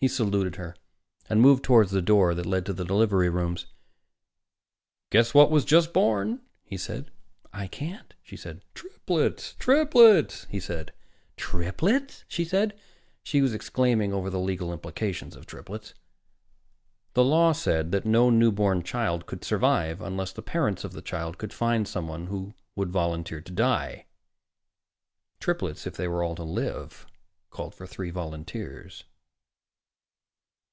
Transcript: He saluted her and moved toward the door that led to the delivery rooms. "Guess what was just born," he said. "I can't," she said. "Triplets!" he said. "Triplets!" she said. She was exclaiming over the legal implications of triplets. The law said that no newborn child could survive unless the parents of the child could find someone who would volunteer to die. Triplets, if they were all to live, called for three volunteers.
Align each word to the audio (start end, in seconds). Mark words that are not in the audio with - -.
He 0.00 0.08
saluted 0.08 0.56
her 0.56 0.76
and 1.28 1.42
moved 1.42 1.62
toward 1.62 1.88
the 1.90 2.00
door 2.00 2.32
that 2.34 2.46
led 2.46 2.64
to 2.64 2.72
the 2.72 2.86
delivery 2.86 3.28
rooms. 3.28 3.66
"Guess 5.10 5.34
what 5.34 5.50
was 5.50 5.66
just 5.66 5.92
born," 5.92 6.40
he 6.64 6.78
said. 6.78 7.10
"I 7.52 7.66
can't," 7.66 8.14
she 8.22 8.34
said. 8.34 8.64
"Triplets!" 8.72 9.56
he 10.48 10.58
said. 10.58 10.94
"Triplets!" 11.36 12.24
she 12.28 12.46
said. 12.46 12.72
She 13.22 13.42
was 13.42 13.52
exclaiming 13.52 14.14
over 14.14 14.30
the 14.30 14.40
legal 14.40 14.72
implications 14.72 15.36
of 15.36 15.44
triplets. 15.44 15.92
The 17.12 17.22
law 17.22 17.52
said 17.52 17.92
that 17.92 18.06
no 18.06 18.30
newborn 18.30 18.82
child 18.82 19.26
could 19.26 19.44
survive 19.44 20.00
unless 20.00 20.32
the 20.32 20.40
parents 20.40 20.82
of 20.82 20.92
the 20.94 21.02
child 21.02 21.36
could 21.36 21.52
find 21.52 21.86
someone 21.86 22.28
who 22.28 22.54
would 22.74 22.88
volunteer 22.88 23.42
to 23.42 23.52
die. 23.52 24.06
Triplets, 25.40 25.86
if 25.86 25.94
they 25.94 26.08
were 26.08 26.22
all 26.24 26.36
to 26.36 26.42
live, 26.42 27.06
called 27.50 27.74
for 27.74 27.86
three 27.86 28.08
volunteers. 28.08 29.04